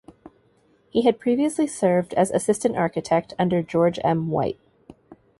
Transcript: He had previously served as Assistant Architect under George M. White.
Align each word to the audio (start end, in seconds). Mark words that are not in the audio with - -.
He 0.89 1.03
had 1.03 1.19
previously 1.19 1.67
served 1.67 2.15
as 2.15 2.31
Assistant 2.31 2.75
Architect 2.75 3.35
under 3.37 3.61
George 3.61 3.99
M. 4.03 4.29
White. 4.29 4.59